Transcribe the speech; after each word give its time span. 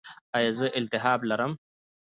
ایا 0.37 0.51
زه 0.57 0.67
التهاب 0.79 1.19
لرم؟ 1.29 1.51